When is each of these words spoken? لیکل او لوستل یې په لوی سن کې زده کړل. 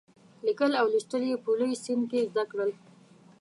لیکل 0.45 0.71
او 0.79 0.85
لوستل 0.93 1.23
یې 1.29 1.37
په 1.43 1.49
لوی 1.59 1.73
سن 1.83 1.99
کې 2.09 2.27
زده 2.29 2.43
کړل. 2.51 2.71